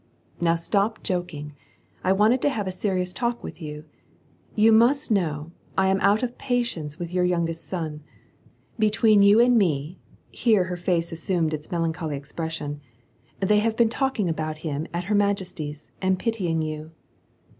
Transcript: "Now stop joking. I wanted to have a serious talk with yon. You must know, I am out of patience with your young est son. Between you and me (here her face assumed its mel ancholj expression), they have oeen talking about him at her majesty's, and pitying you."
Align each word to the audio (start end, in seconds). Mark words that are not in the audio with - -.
"Now 0.39 0.55
stop 0.55 1.03
joking. 1.03 1.53
I 2.03 2.11
wanted 2.11 2.41
to 2.41 2.49
have 2.49 2.65
a 2.65 2.71
serious 2.71 3.13
talk 3.13 3.43
with 3.43 3.61
yon. 3.61 3.83
You 4.55 4.71
must 4.71 5.11
know, 5.11 5.51
I 5.77 5.89
am 5.89 6.01
out 6.01 6.23
of 6.23 6.39
patience 6.39 6.97
with 6.97 7.13
your 7.13 7.23
young 7.23 7.47
est 7.47 7.61
son. 7.63 8.01
Between 8.79 9.21
you 9.21 9.39
and 9.39 9.55
me 9.59 9.99
(here 10.31 10.63
her 10.63 10.75
face 10.75 11.11
assumed 11.11 11.53
its 11.53 11.69
mel 11.71 11.83
ancholj 11.87 12.13
expression), 12.15 12.81
they 13.41 13.59
have 13.59 13.75
oeen 13.75 13.91
talking 13.91 14.27
about 14.27 14.65
him 14.65 14.87
at 14.91 15.03
her 15.03 15.13
majesty's, 15.13 15.91
and 16.01 16.17
pitying 16.17 16.63
you." 16.63 16.89